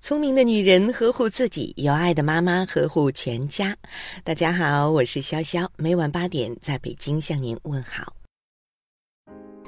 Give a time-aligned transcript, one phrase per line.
[0.00, 3.76] 聪明的女人呵护自己，有爱的妈妈呵护全家。
[4.24, 8.19] 大家好，我是潇潇，每晚八点在北京向您问好。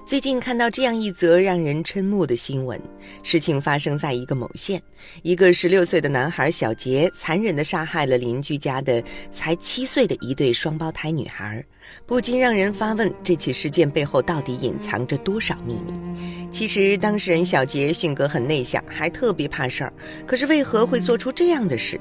[0.04, 2.78] 最近看到这样一则让人瞠目的新闻，
[3.22, 4.82] 事情发生在一个某县，
[5.22, 11.64] 一个十六岁的男孩小杰残忍地杀害了邻居家的才七岁的一对双胞胎女孩，
[12.04, 16.50] 不禁让人发问：这起事件背后到底隐藏着多少秘密？
[16.50, 19.92] 其实当事人小杰性格很内向，还特别怕事儿，
[20.26, 21.98] 可是为何会做出这样的事？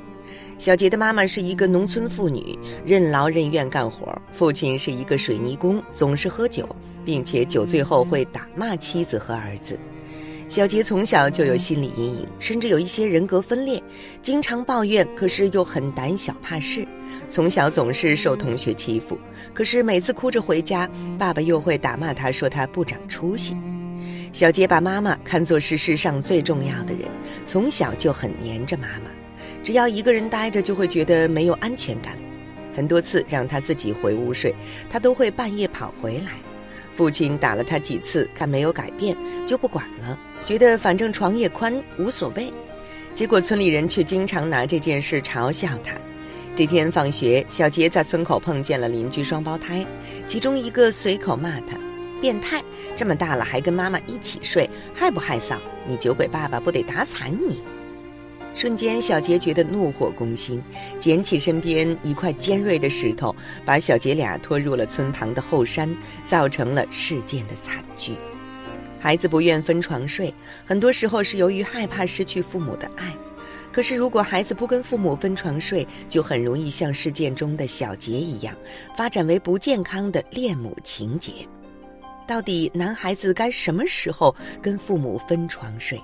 [0.58, 6.68] 小杰的妈妈是一个农村妇女，任劳任怨干活；父亲是一个水泥工，总是喝酒，
[7.06, 9.80] 并且酒醉后会打骂妻子和儿子。
[10.48, 13.82] 小杰从小就有心理阴影，甚至有一些人格分裂，
[14.22, 16.86] 经常抱怨，可是又很胆小怕事。
[17.30, 19.18] 从小总是受同学欺负，
[19.54, 23.56] 可是每次哭着回家，爸爸又会打骂他，说他不长出息。
[24.34, 27.10] 小杰把妈妈看作是世上最重要的人，
[27.46, 29.12] 从小就很黏着妈妈。
[29.64, 32.18] 只要一个人待着，就会觉得没有安全感。
[32.76, 34.56] 很多次让他自己回屋睡，
[34.90, 36.32] 他都会半夜跑回来。
[36.94, 39.16] 父亲打了他几次，看没有改变，
[39.48, 42.52] 就不管了，觉得反正床也宽，无所谓。
[43.14, 45.96] 结果村里人却经常拿这件事嘲笑他。
[46.54, 49.86] 这天放学，小杰在村口碰见了邻居双胞胎，
[50.28, 51.78] 其中一个随口骂他
[52.22, 52.62] ：“变态，
[52.96, 55.58] 这么大了还跟妈妈一起睡，害不害臊？
[55.88, 57.64] 你酒鬼爸爸不得打惨你！”
[58.54, 60.62] 瞬间，小杰觉得怒火攻心，
[61.00, 63.36] 捡起身边一块尖锐的石头，
[63.66, 68.14] 把小杰俩拖入了村旁的后山，造成了事件的惨剧。
[69.00, 70.34] 孩子不愿分床睡，
[70.66, 73.12] 很多时候是由于害怕失去父母的爱。
[73.72, 78.54] 可是，如果孩子不跟父母分床睡，就很容易像事件中的小杰一样，
[78.98, 81.32] 发展为不健康的恋母情节。
[82.28, 85.98] 到底男孩子该什么时候跟父母分床睡？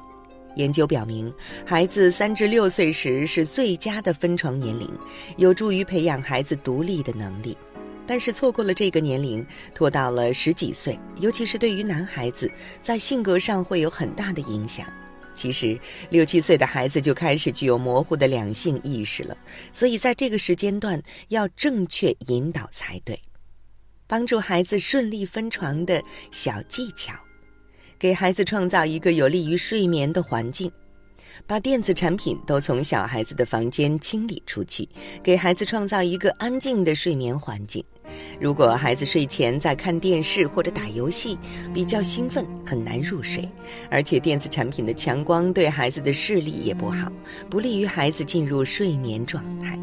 [0.58, 1.34] 研究表明，
[1.66, 4.90] 孩子三至六岁时是最佳的分床年龄，
[5.38, 7.58] 有助于培养孩子独立的能力。
[8.06, 9.46] 但是错过了这个年龄，
[9.76, 12.50] 拖到了十几岁，尤其是对于男孩子，
[12.82, 14.86] 在性格上会有很大的影响。
[15.36, 15.78] 其实
[16.10, 19.38] 六七岁的孩子就开始具有模糊的两性意识了，
[19.72, 23.20] 所以在这个时间段要正确引导才对，
[24.08, 26.02] 帮助孩子顺利分床的
[26.32, 27.14] 小技巧。
[28.00, 30.72] 给孩子创造一个有利于睡眠的环境，
[31.48, 34.88] 把电子产品都从小孩子的房间清理出去，
[35.24, 37.84] 给孩子创造一个安静的睡眠环境。
[38.40, 41.40] 如果孩子睡前在看电视或者打游戏，
[41.74, 43.50] 比较兴奋，很难入睡，
[43.90, 47.12] 而且电子产品的强光对孩子的视力也不好，
[47.50, 49.78] 不利于孩子进入睡眠状态。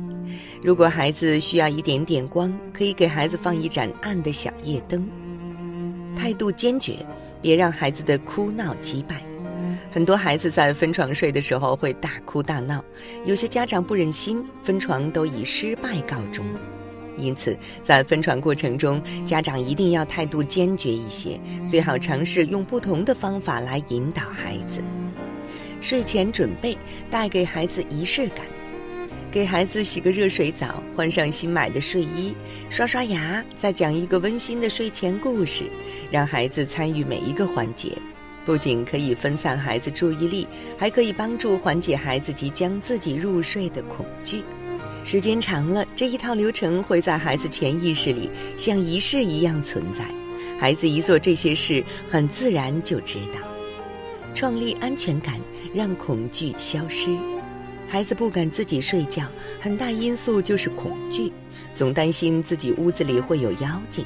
[0.62, 5.04] 如果孩子需要一点点光，可以给孩子放一盏暗的小夜灯。
[6.16, 7.04] 态度坚决。
[7.44, 9.20] 别让孩子的哭闹击败。
[9.92, 12.82] 很多孩子在分床睡的时候会大哭大闹，
[13.26, 16.42] 有些家长不忍心，分床都以失败告终。
[17.18, 21.38] 因此，在分床过程中，家长一定要态度坚决一些，
[21.68, 24.82] 最好尝试用不同的方法来引导孩子。
[25.82, 26.78] 睡前准备
[27.10, 28.38] 带给孩子仪式感，
[29.34, 32.32] 给孩子洗个热水澡，换上新买的睡衣，
[32.70, 35.64] 刷刷牙，再讲一个温馨的睡前故事。
[36.08, 37.98] 让孩子参与每一个环节，
[38.46, 40.46] 不仅可以分散孩子注意力，
[40.78, 44.44] 还可以帮助缓解孩子即将自己入睡的恐惧。
[45.04, 50.04] 时间长了，这一套流程会在孩子潜意识里像仪式一样存在。
[50.60, 53.40] 孩子一做这些事，很自然就知道。
[54.32, 55.40] 创立安全感，
[55.74, 57.08] 让恐惧消失。
[57.94, 59.22] 孩子不敢自己睡觉，
[59.60, 61.32] 很大因素就是恐惧，
[61.72, 64.04] 总担心自己屋子里会有妖精。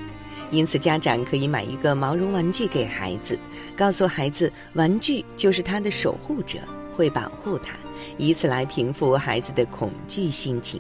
[0.51, 3.41] 因此，家长可以买一个毛绒玩具给孩子，
[3.75, 6.59] 告诉孩子，玩具就是他的守护者，
[6.93, 7.77] 会保护他，
[8.19, 10.79] 以此来平复孩子的恐惧心情。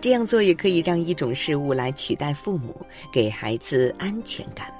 [0.00, 4.72] 这样做也可以让一种事物来取代父母，给孩子安全感。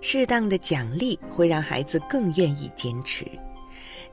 [0.00, 3.26] 适当的奖励会让孩子更愿意坚持。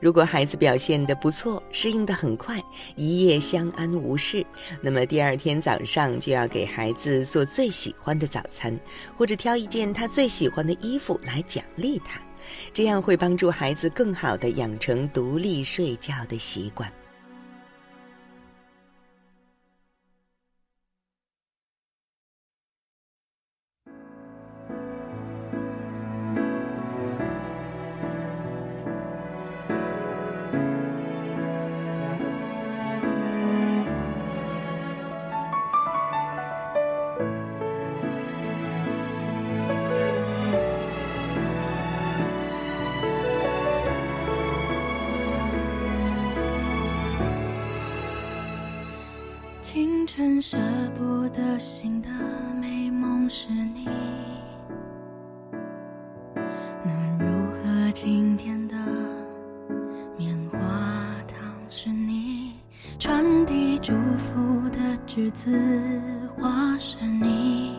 [0.02, 2.60] 如果孩子表现得不错，适应得很快，
[2.96, 4.44] 一夜相安无事，
[4.80, 8.76] 那么第二天早上就要给孩子做最喜欢的早餐，
[9.16, 12.20] 或者挑一件他最喜欢的衣服来奖励他，
[12.72, 16.92] 这样会帮助孩子更好的养成独立睡觉的习惯。
[49.72, 50.58] 清晨舍
[50.94, 52.10] 不得醒的
[52.60, 53.88] 美梦是你，
[56.84, 58.76] 那如何今天的
[60.18, 60.58] 棉花
[61.26, 61.38] 糖
[61.70, 62.52] 是你，
[62.98, 65.50] 传递祝福的栀子
[66.36, 67.74] 花是你，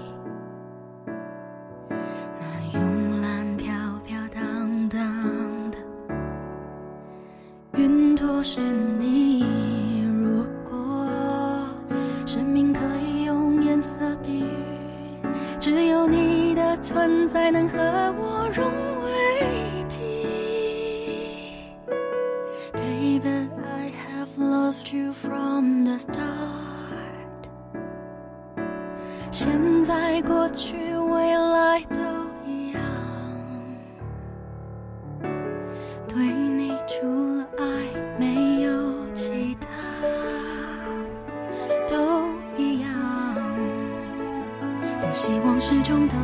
[16.74, 17.78] 的存在能和
[18.18, 18.66] 我融
[19.04, 19.12] 为
[19.78, 19.96] 一体。
[22.74, 26.18] Baby, I have loved you from the start.
[29.30, 32.00] 现在、过去、未来都
[32.48, 32.82] 一样。
[36.08, 37.06] 对你除
[37.38, 37.64] 了爱
[38.18, 38.72] 没有
[39.14, 39.68] 其他，
[41.88, 41.96] 都
[42.58, 42.90] 一样。
[45.02, 46.16] 多希望始终都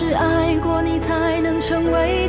[0.00, 2.27] 是爱过你才能成为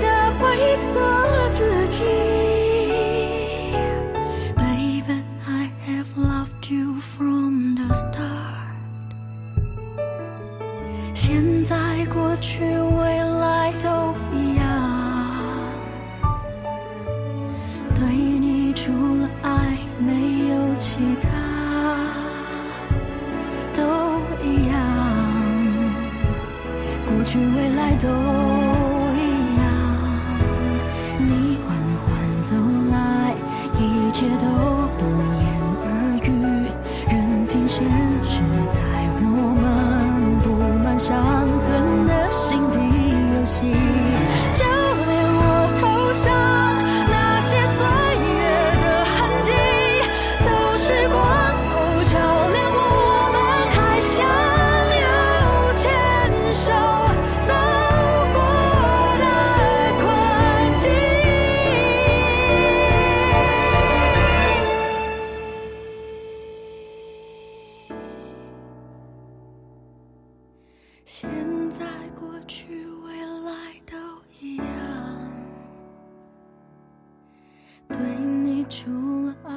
[78.69, 79.53] 除了爱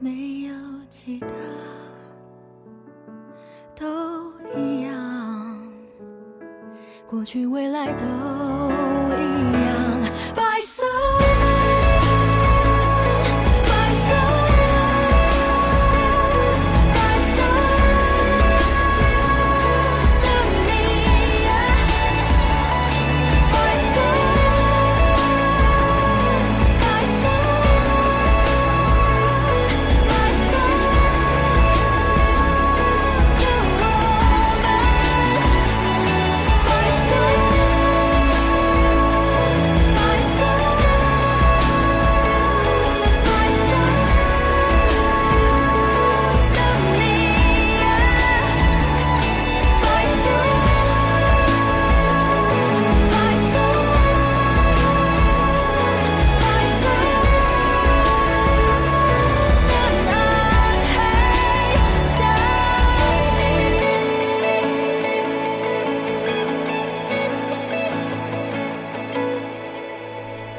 [0.00, 0.54] 没有
[0.90, 1.28] 其他，
[3.76, 5.62] 都一样。
[7.06, 10.45] 过去、未来都一样。